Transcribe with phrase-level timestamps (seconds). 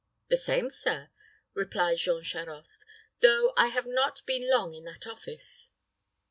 [0.29, 1.11] "The same, sir,"
[1.53, 2.85] replied Jean Charost;
[3.21, 5.69] "though I have not been long in that office."